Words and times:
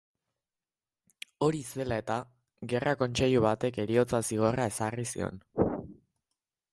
Hori 1.47 1.59
zela 1.75 1.99
eta, 2.03 2.15
gerra-kontseilu 2.73 3.43
batek 3.47 3.79
heriotza 3.85 4.23
zigorra 4.31 4.65
ezarri 4.73 5.09
zion. 5.17 5.41